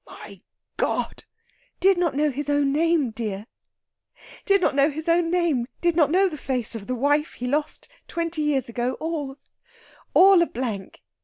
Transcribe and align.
"My 0.07 0.41
God!" 0.77 1.25
"Did 1.79 1.99
not 1.99 2.15
know 2.15 2.31
his 2.31 2.49
own 2.49 2.71
name, 2.73 3.11
dear 3.11 3.45
did 4.45 4.59
not 4.59 4.73
know 4.73 4.89
his 4.89 5.07
own 5.07 5.29
name 5.29 5.67
did 5.79 5.95
not 5.95 6.09
know 6.09 6.27
the 6.27 6.39
face 6.39 6.73
of 6.73 6.87
the 6.87 6.95
wife 6.95 7.33
he 7.33 7.45
lost 7.45 7.87
twenty 8.07 8.41
years 8.41 8.67
ago 8.67 8.95
all, 8.95 9.37
all 10.15 10.41
a 10.41 10.47
blank!... 10.47 11.03